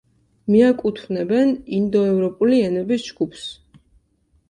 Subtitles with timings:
[0.53, 3.49] მიაკუთვნებენ ინდოევროპული ენების ჯგუფს.